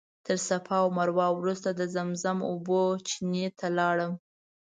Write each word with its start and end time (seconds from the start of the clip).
تر 0.25 0.37
صفا 0.47 0.75
او 0.83 0.89
مروه 0.97 1.27
وروسته 1.33 1.69
د 1.73 1.81
زمزم 1.95 2.37
اوبو 2.51 2.81
چینې 3.07 3.45
ته 3.59 3.67
لاړم. 3.77 4.13